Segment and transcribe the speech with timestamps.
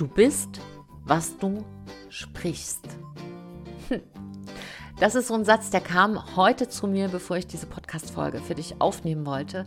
[0.00, 0.62] Du bist,
[1.04, 1.62] was du
[2.08, 2.80] sprichst.
[3.88, 4.00] Hm.
[4.98, 8.54] Das ist so ein Satz, der kam heute zu mir, bevor ich diese Podcast-Folge für
[8.54, 9.66] dich aufnehmen wollte.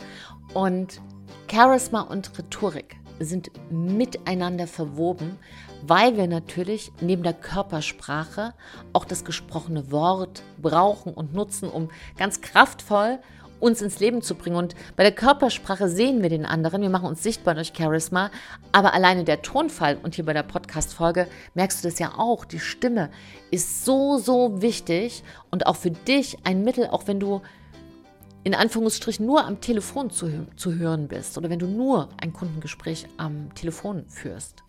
[0.55, 1.03] Und
[1.51, 5.37] Charisma und Rhetorik sind miteinander verwoben,
[5.83, 8.55] weil wir natürlich neben der Körpersprache
[8.91, 13.19] auch das gesprochene Wort brauchen und nutzen, um ganz kraftvoll
[13.63, 14.57] uns ins Leben zu bringen.
[14.57, 18.29] Und bei der Körpersprache sehen wir den anderen, wir machen uns sichtbar durch Charisma,
[18.73, 22.59] aber alleine der Tonfall und hier bei der Podcast-Folge merkst du das ja auch, die
[22.59, 23.09] Stimme
[23.51, 27.41] ist so, so wichtig und auch für dich ein Mittel, auch wenn du
[28.43, 33.07] in Anführungsstrichen nur am Telefon zu, zu hören bist oder wenn du nur ein Kundengespräch
[33.15, 34.63] am Telefon führst,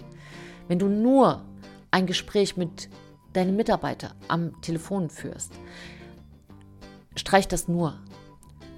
[0.69, 1.42] wenn du nur
[1.91, 2.89] ein Gespräch mit
[3.33, 5.53] deinem Mitarbeiter am Telefon führst,
[7.17, 7.98] streich das nur.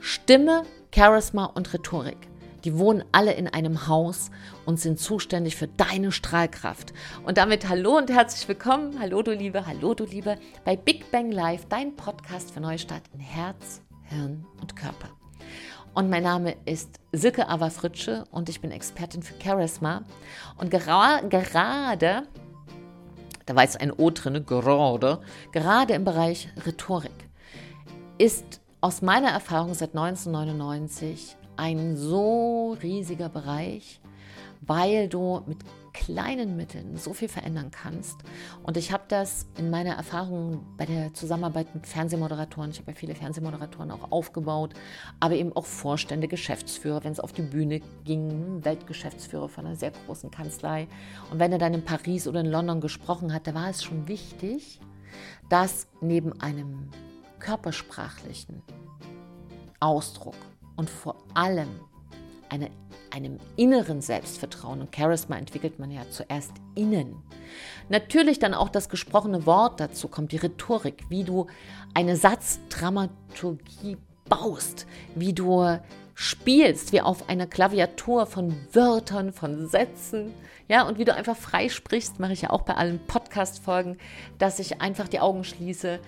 [0.06, 0.62] Stimme,
[0.94, 2.28] Charisma und Rhetorik.
[2.62, 4.30] Die wohnen alle in einem Haus
[4.64, 6.94] und sind zuständig für deine Strahlkraft.
[7.24, 11.32] Und damit hallo und herzlich willkommen, hallo du Liebe, hallo du Liebe, bei Big Bang
[11.32, 15.08] Live, dein Podcast für Neustart in Herz, Hirn und Körper.
[15.92, 20.04] Und mein Name ist Silke Ava Fritsche und ich bin Expertin für Charisma.
[20.56, 22.28] Und gera gerade,
[23.44, 27.26] da war jetzt ein O drin, gerade, gerade im Bereich Rhetorik
[28.18, 34.00] ist aus meiner Erfahrung seit 1999 ein so riesiger Bereich,
[34.60, 35.58] weil du mit
[35.96, 38.18] kleinen Mitteln so viel verändern kannst.
[38.62, 42.96] Und ich habe das in meiner Erfahrung bei der Zusammenarbeit mit Fernsehmoderatoren, ich habe ja
[42.96, 44.74] viele Fernsehmoderatoren auch aufgebaut,
[45.20, 49.92] aber eben auch Vorstände, Geschäftsführer, wenn es auf die Bühne ging, Weltgeschäftsführer von einer sehr
[50.04, 50.86] großen Kanzlei.
[51.30, 54.06] Und wenn er dann in Paris oder in London gesprochen hat, da war es schon
[54.06, 54.80] wichtig,
[55.48, 56.90] dass neben einem
[57.38, 58.62] körpersprachlichen
[59.80, 60.36] Ausdruck
[60.76, 61.68] und vor allem
[62.48, 62.70] eine,
[63.10, 67.16] einem inneren Selbstvertrauen und Charisma entwickelt man ja zuerst innen.
[67.88, 71.46] Natürlich dann auch das gesprochene Wort dazu kommt, die Rhetorik, wie du
[71.94, 73.96] eine Satzdramaturgie
[74.28, 75.78] baust, wie du
[76.14, 80.32] spielst, wie auf einer Klaviatur von Wörtern, von Sätzen,
[80.68, 83.98] ja, und wie du einfach frei sprichst, mache ich ja auch bei allen Podcast-Folgen,
[84.38, 86.00] dass ich einfach die Augen schließe,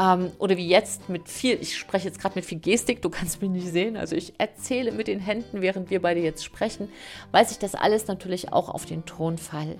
[0.00, 3.42] ähm, oder wie jetzt mit viel, ich spreche jetzt gerade mit viel Gestik, du kannst
[3.42, 3.96] mich nicht sehen.
[3.96, 6.88] Also ich erzähle mit den Händen, während wir beide jetzt sprechen,
[7.32, 9.78] weil sich das alles natürlich auch auf den Tonfall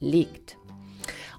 [0.00, 0.56] legt.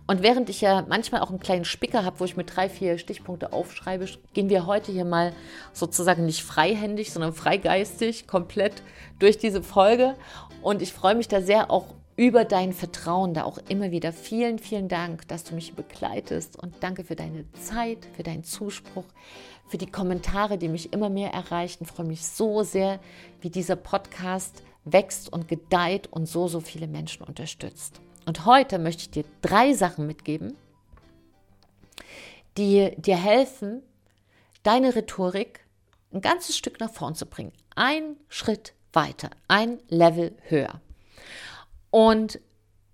[0.08, 2.98] Und während ich ja manchmal auch einen kleinen Spicker habe, wo ich mit drei, vier
[2.98, 5.32] Stichpunkte aufschreibe, gehen wir heute hier mal
[5.74, 8.84] sozusagen nicht freihändig, sondern freigeistig komplett
[9.20, 10.16] durch diese Folge.
[10.62, 11.86] Und ich freue mich da sehr auch
[12.16, 14.14] über dein Vertrauen da auch immer wieder.
[14.14, 19.06] Vielen, vielen Dank, dass du mich begleitest und danke für deine Zeit, für deinen Zuspruch,
[19.68, 21.86] für die Kommentare, die mich immer mehr erreichen.
[21.86, 23.00] Ich freue mich so sehr,
[23.40, 28.02] wie dieser Podcast wächst und gedeiht und so, so viele Menschen unterstützt.
[28.26, 30.56] Und heute möchte ich dir drei Sachen mitgeben,
[32.58, 33.82] die dir helfen,
[34.64, 35.66] deine Rhetorik
[36.14, 37.54] ein ganzes Stück nach vorn zu bringen.
[37.76, 40.82] Ein Schritt weiter, ein Level höher.
[41.92, 42.40] Und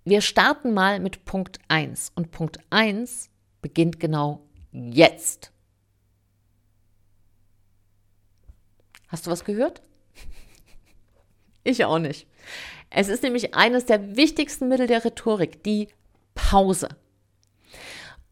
[0.04, 2.12] wir starten mal mit Punkt 1.
[2.14, 3.30] Und Punkt 1
[3.62, 4.42] beginnt genau
[4.72, 5.52] jetzt.
[9.08, 9.82] Hast du was gehört?
[11.64, 12.26] Ich auch nicht.
[12.90, 15.88] Es ist nämlich eines der wichtigsten Mittel der Rhetorik, die
[16.34, 16.88] Pause.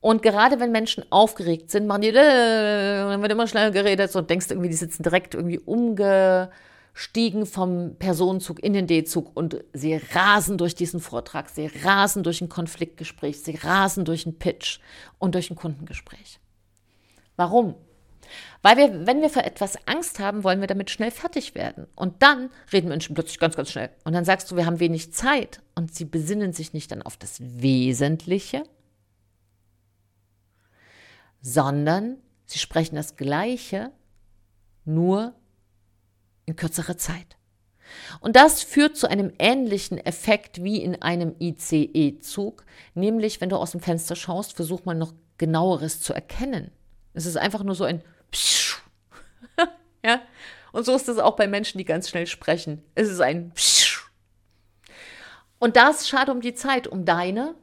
[0.00, 4.46] Und gerade wenn Menschen aufgeregt sind, machen die, dann wird immer schneller geredet und denkst
[4.50, 6.50] irgendwie, die sitzen direkt irgendwie umge,
[6.98, 12.40] stiegen vom Personenzug in den D-Zug und sie rasen durch diesen Vortrag, sie rasen durch
[12.40, 14.80] ein Konfliktgespräch, sie rasen durch einen Pitch
[15.18, 16.40] und durch ein Kundengespräch.
[17.36, 17.74] Warum?
[18.62, 21.86] Weil wir, wenn wir für etwas Angst haben, wollen wir damit schnell fertig werden.
[21.96, 23.90] Und dann reden Menschen plötzlich ganz, ganz schnell.
[24.04, 25.60] Und dann sagst du, wir haben wenig Zeit.
[25.74, 28.62] Und sie besinnen sich nicht dann auf das Wesentliche,
[31.42, 32.16] sondern
[32.46, 33.92] sie sprechen das Gleiche,
[34.86, 35.34] nur
[36.46, 37.36] in kürzerer Zeit.
[38.20, 42.64] Und das führt zu einem ähnlichen Effekt wie in einem ICE-Zug,
[42.94, 46.70] nämlich wenn du aus dem Fenster schaust, versuch mal noch genaueres zu erkennen.
[47.14, 48.82] Es ist einfach nur so ein Psch.
[50.04, 50.20] ja?
[50.72, 52.82] Und so ist es auch bei Menschen, die ganz schnell sprechen.
[52.94, 54.10] Es ist ein Psch.
[55.58, 57.54] Und das schade um die Zeit, um deine,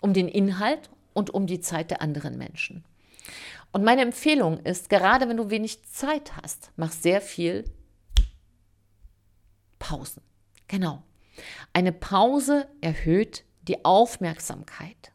[0.00, 2.84] um den Inhalt und um die Zeit der anderen Menschen.
[3.70, 7.64] Und meine Empfehlung ist, gerade wenn du wenig Zeit hast, mach sehr viel
[9.82, 10.22] Pausen.
[10.68, 11.02] Genau.
[11.72, 15.10] Eine Pause erhöht die Aufmerksamkeit.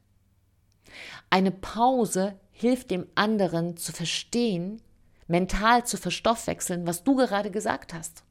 [1.30, 4.82] Eine Pause hilft dem anderen zu verstehen,
[5.28, 8.26] mental zu verstoffwechseln, was du gerade gesagt hast.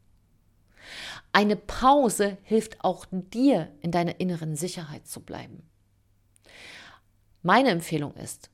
[1.33, 5.67] Eine Pause hilft auch dir, in deiner inneren Sicherheit zu bleiben.
[7.43, 8.51] Meine Empfehlung ist,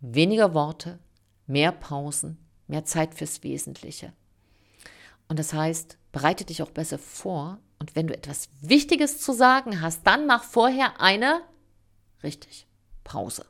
[0.00, 0.98] weniger Worte,
[1.46, 4.12] mehr Pausen, mehr Zeit fürs Wesentliche.
[5.30, 7.58] Und das heißt, bereite dich auch besser vor.
[7.78, 11.42] Und wenn du etwas Wichtiges zu sagen hast, dann mach vorher eine,
[12.24, 12.66] richtig,
[13.04, 13.46] Pause.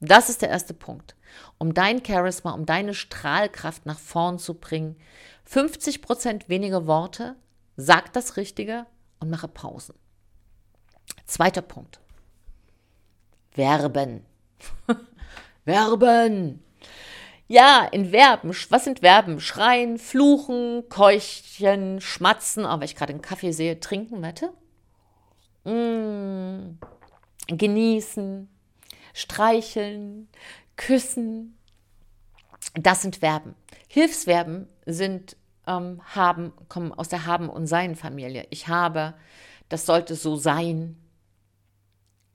[0.00, 1.16] Das ist der erste Punkt.
[1.56, 4.96] Um dein Charisma, um deine Strahlkraft nach vorn zu bringen.
[5.46, 7.36] 50 Prozent weniger Worte,
[7.74, 8.84] sag das Richtige
[9.18, 9.94] und mache Pausen.
[11.24, 12.00] Zweiter Punkt.
[13.50, 14.26] Verben.
[15.64, 16.62] Verben.
[17.46, 18.54] Ja, in Verben.
[18.70, 19.38] Was sind Verben?
[19.40, 24.52] Schreien, fluchen, keuchen, schmatzen, aber oh, ich gerade einen Kaffee sehe, trinken, wette.
[25.64, 26.78] Mm,
[27.48, 28.48] genießen,
[29.12, 30.28] streicheln,
[30.76, 31.58] küssen.
[32.74, 33.54] Das sind Verben.
[33.88, 35.36] Hilfsverben sind
[35.66, 38.46] ähm, haben, kommen aus der Haben- und Sein-Familie.
[38.50, 39.14] Ich habe,
[39.68, 40.96] das sollte so sein.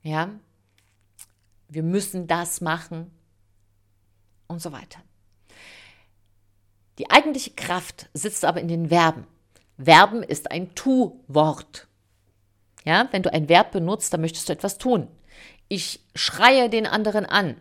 [0.03, 0.29] Ja,
[1.67, 3.11] wir müssen das machen
[4.49, 4.99] und so weiter.
[6.97, 9.25] Die eigentliche Kraft sitzt aber in den Verben.
[9.81, 11.87] Verben ist ein Tu-Wort.
[12.83, 15.07] Ja, wenn du ein Verb benutzt, dann möchtest du etwas tun.
[15.69, 17.55] Ich schreie den anderen an.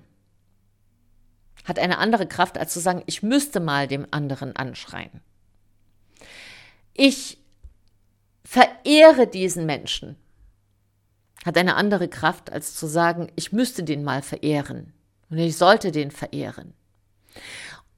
[1.65, 5.21] Hat eine andere Kraft, als zu sagen, ich müsste mal dem anderen anschreien.
[6.95, 7.39] Ich
[8.43, 10.17] verehre diesen Menschen.
[11.45, 14.95] Hat eine andere Kraft, als zu sagen, ich müsste den mal verehren.
[15.31, 16.75] Und ich sollte den verehren.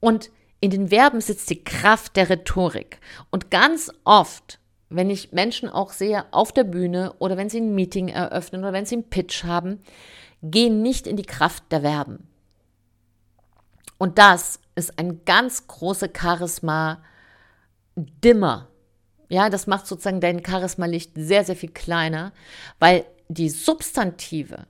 [0.00, 0.30] Und
[0.60, 3.00] in den Verben sitzt die Kraft der Rhetorik.
[3.30, 7.74] Und ganz oft, wenn ich Menschen auch sehe auf der Bühne oder wenn sie ein
[7.74, 9.80] Meeting eröffnen oder wenn sie einen Pitch haben,
[10.42, 12.26] gehen nicht in die Kraft der Verben.
[13.98, 18.68] Und das ist ein ganz großer Charisma-Dimmer.
[19.28, 22.32] Ja, das macht sozusagen dein Charisma-Licht sehr, sehr viel kleiner,
[22.78, 24.66] weil die Substantive,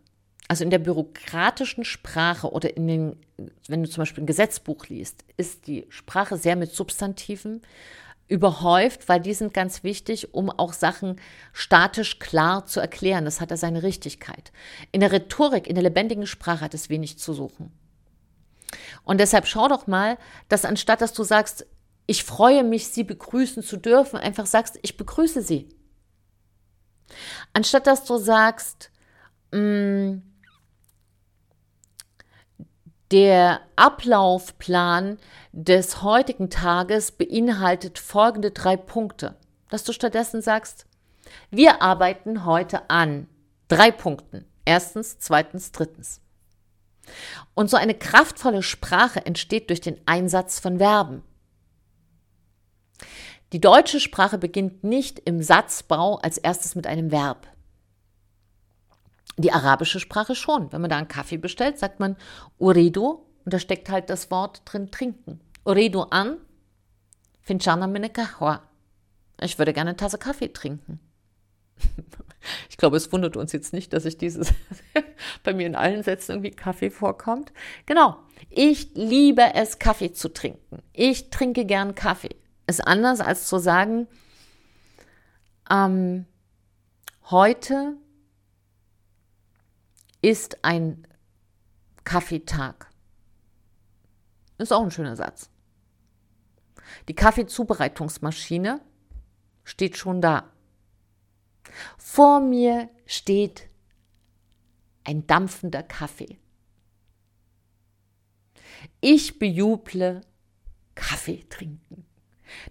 [0.51, 3.17] also in der bürokratischen Sprache oder in den,
[3.69, 7.63] wenn du zum Beispiel ein Gesetzbuch liest, ist die Sprache sehr mit Substantiven
[8.27, 11.21] überhäuft, weil die sind ganz wichtig, um auch Sachen
[11.53, 13.25] statisch klar zu erklären.
[13.25, 14.51] Das hat er seine Richtigkeit.
[14.91, 17.71] In der Rhetorik, in der lebendigen Sprache hat es wenig zu suchen.
[19.05, 20.19] Und deshalb schau doch mal,
[20.49, 21.65] dass anstatt dass du sagst,
[22.09, 25.69] ich freue mich, Sie begrüßen zu dürfen, einfach sagst, ich begrüße Sie.
[27.53, 28.91] Anstatt dass du sagst,
[29.53, 30.23] mh, mm,
[33.11, 35.19] der Ablaufplan
[35.53, 39.37] des heutigen Tages beinhaltet folgende drei Punkte.
[39.69, 40.87] Dass du stattdessen sagst,
[41.51, 43.29] wir arbeiten heute an
[43.69, 44.45] drei Punkten.
[44.65, 46.21] Erstens, zweitens, drittens.
[47.55, 51.23] Und so eine kraftvolle Sprache entsteht durch den Einsatz von Verben.
[53.53, 57.49] Die deutsche Sprache beginnt nicht im Satzbau als erstes mit einem Verb.
[59.39, 60.73] Die arabische Sprache schon.
[60.73, 62.17] Wenn man da einen Kaffee bestellt, sagt man
[62.59, 65.41] Uridu und da steckt halt das Wort drin trinken.
[65.65, 66.37] Uridu an,
[67.41, 68.11] finchana mine.
[69.43, 71.01] Ich würde gerne eine Tasse Kaffee trinken.
[72.71, 74.55] Ich glaube, es wundert uns jetzt nicht, dass ich dieses
[75.45, 77.53] bei mir in allen Sätzen irgendwie Kaffee vorkommt.
[77.85, 78.17] Genau.
[78.49, 80.83] Ich liebe es, Kaffee zu trinken.
[80.95, 82.37] Ich trinke gern Kaffee.
[82.67, 84.07] Ist anders als zu sagen,
[85.71, 86.25] ähm,
[87.31, 87.97] heute
[90.23, 91.07] ist ein
[92.05, 92.91] Kaffeetag.
[94.59, 95.51] Ist auch ein schöner Satz.
[97.09, 98.81] Die Kaffeezubereitungsmaschine
[99.65, 100.51] steht schon da.
[101.97, 103.69] Vor mir steht
[105.05, 106.39] ein dampfender Kaffee.
[109.01, 110.23] Ich bejuble
[110.95, 112.07] Kaffee trinken.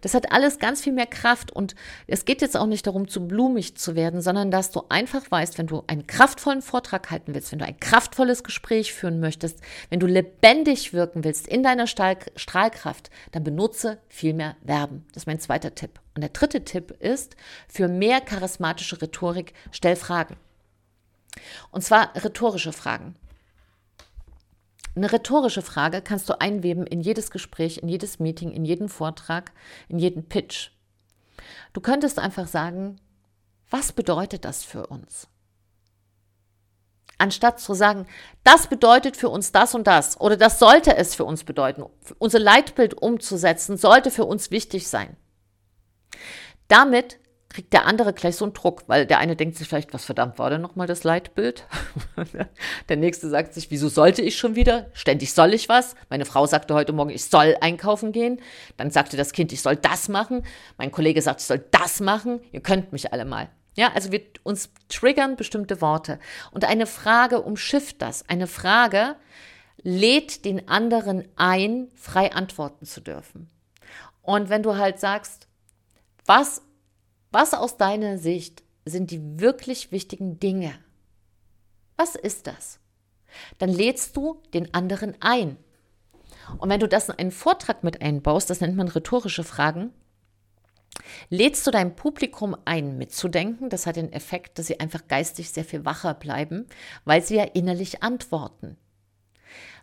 [0.01, 1.75] Das hat alles ganz viel mehr Kraft und
[2.07, 5.57] es geht jetzt auch nicht darum, zu blumig zu werden, sondern dass du einfach weißt,
[5.57, 9.59] wenn du einen kraftvollen Vortrag halten willst, wenn du ein kraftvolles Gespräch führen möchtest,
[9.89, 15.05] wenn du lebendig wirken willst in deiner Strahlkraft, dann benutze viel mehr Verben.
[15.13, 15.99] Das ist mein zweiter Tipp.
[16.15, 17.35] Und der dritte Tipp ist,
[17.67, 20.37] für mehr charismatische Rhetorik, stell Fragen.
[21.71, 23.15] Und zwar rhetorische Fragen.
[24.95, 29.51] Eine rhetorische Frage kannst du einweben in jedes Gespräch, in jedes Meeting, in jeden Vortrag,
[29.87, 30.71] in jeden Pitch.
[31.73, 32.99] Du könntest einfach sagen,
[33.69, 35.27] was bedeutet das für uns?
[37.17, 38.07] Anstatt zu sagen,
[38.43, 41.83] das bedeutet für uns das und das oder das sollte es für uns bedeuten,
[42.17, 45.17] unser Leitbild umzusetzen, sollte für uns wichtig sein.
[46.69, 47.18] Damit
[47.49, 50.37] kriegt der andere gleich so einen Druck, weil der eine denkt sich vielleicht, was verdammt
[50.37, 51.65] war denn nochmal das Leitbild?
[52.89, 54.87] der nächste sagt sich, wieso sollte ich schon wieder?
[54.93, 55.95] Ständig soll ich was.
[56.09, 58.39] Meine Frau sagte heute Morgen, ich soll einkaufen gehen.
[58.77, 60.43] Dann sagte das Kind, ich soll das machen.
[60.77, 62.39] Mein Kollege sagt, ich soll das machen.
[62.51, 63.49] Ihr könnt mich alle mal.
[63.75, 66.19] Ja, also wir uns triggern bestimmte Worte.
[66.51, 68.29] Und eine Frage umschifft das.
[68.29, 69.15] Eine Frage
[69.81, 73.49] lädt den anderen ein, frei antworten zu dürfen.
[74.21, 75.47] Und wenn du halt sagst,
[76.25, 76.61] was
[77.31, 80.73] was aus deiner Sicht sind die wirklich wichtigen Dinge?
[81.95, 82.79] Was ist das?
[83.57, 85.57] Dann lädst du den anderen ein.
[86.57, 89.93] Und wenn du das in einen Vortrag mit einbaust, das nennt man rhetorische Fragen,
[91.29, 93.69] lädst du dein Publikum ein, mitzudenken.
[93.69, 96.65] Das hat den Effekt, dass sie einfach geistig sehr viel wacher bleiben,
[97.05, 98.77] weil sie ja innerlich antworten.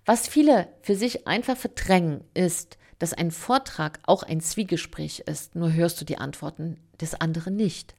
[0.05, 5.73] Was viele für sich einfach verdrängen, ist, dass ein Vortrag auch ein Zwiegespräch ist, nur
[5.73, 7.95] hörst du die Antworten des anderen nicht.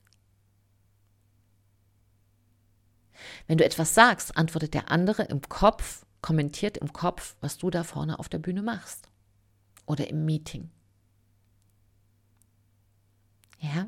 [3.48, 7.84] Wenn du etwas sagst, antwortet der andere im Kopf, kommentiert im Kopf, was du da
[7.84, 9.10] vorne auf der Bühne machst
[9.86, 10.70] oder im Meeting.
[13.60, 13.88] Ja?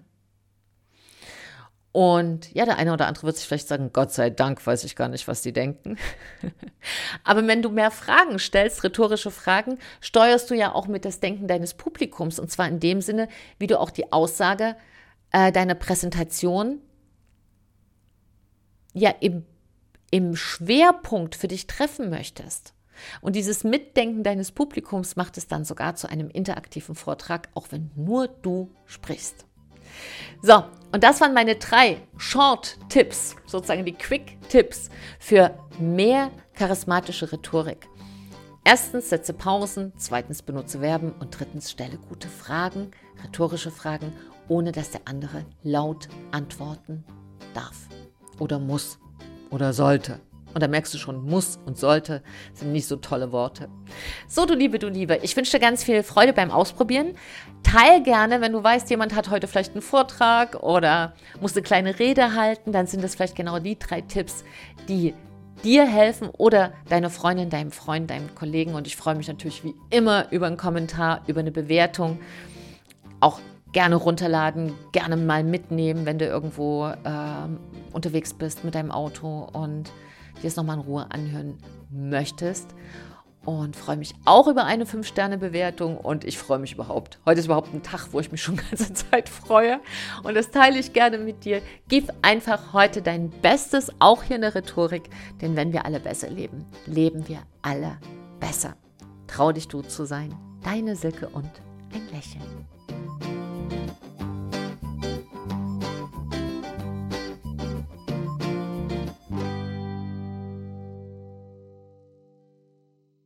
[1.92, 4.96] Und ja, der eine oder andere wird sich vielleicht sagen, Gott sei Dank weiß ich
[4.96, 5.98] gar nicht, was die denken.
[7.24, 11.48] Aber wenn du mehr Fragen stellst, rhetorische Fragen, steuerst du ja auch mit das Denken
[11.48, 12.38] deines Publikums.
[12.38, 13.28] Und zwar in dem Sinne,
[13.58, 14.76] wie du auch die Aussage
[15.32, 16.80] äh, deiner Präsentation
[18.94, 19.46] ja im,
[20.12, 22.74] im Schwerpunkt für dich treffen möchtest.
[23.22, 27.90] Und dieses Mitdenken deines Publikums macht es dann sogar zu einem interaktiven Vortrag, auch wenn
[27.96, 29.49] nur du sprichst.
[30.42, 37.88] So, und das waren meine drei Short-Tipps, sozusagen die Quick-Tipps für mehr charismatische Rhetorik.
[38.64, 42.92] Erstens setze Pausen, zweitens benutze Verben und drittens stelle gute Fragen,
[43.24, 44.14] rhetorische Fragen,
[44.48, 47.04] ohne dass der andere laut antworten
[47.54, 47.88] darf
[48.40, 49.00] oder muss
[49.50, 50.20] oder sollte.
[50.54, 53.70] Und da merkst du schon, muss und sollte sind nicht so tolle Worte.
[54.28, 57.14] So, du Liebe, du Liebe, ich wünsche dir ganz viel Freude beim Ausprobieren.
[57.64, 62.00] Teil gerne, wenn du weißt, jemand hat heute vielleicht einen Vortrag oder muss eine kleine
[62.00, 64.44] Rede halten, dann sind das vielleicht genau die drei Tipps,
[64.88, 65.14] die
[65.64, 68.74] dir helfen oder deine Freundin, deinem Freund, deinem Kollegen.
[68.76, 72.20] Und ich freue mich natürlich wie immer über einen Kommentar, über eine Bewertung.
[73.20, 73.40] Auch
[73.72, 79.92] gerne runterladen, gerne mal mitnehmen, wenn du irgendwo äh, unterwegs bist mit deinem Auto und
[80.42, 81.58] dir es nochmal in Ruhe anhören
[81.90, 82.76] möchtest.
[83.46, 87.20] Und freue mich auch über eine 5-Sterne-Bewertung und ich freue mich überhaupt.
[87.26, 89.80] Heute ist überhaupt ein Tag, wo ich mich schon ganze Zeit freue
[90.24, 91.62] und das teile ich gerne mit dir.
[91.88, 95.10] Gib einfach heute dein Bestes, auch hier in der Rhetorik,
[95.42, 97.98] denn wenn wir alle besser leben, leben wir alle
[98.42, 98.76] besser.
[99.26, 100.36] Trau dich du zu sein.
[100.64, 101.50] Deine Silke und
[101.94, 103.39] ein Lächeln.